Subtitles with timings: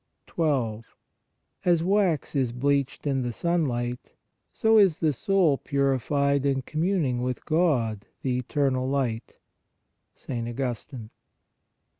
[0.25, 0.95] 12.
[1.63, 4.13] As wax is bleached in the sunlight,
[4.51, 9.37] so is the soul purified in communing with God, the Eternal Light
[10.15, 10.47] (St.
[10.49, 11.11] Augustine).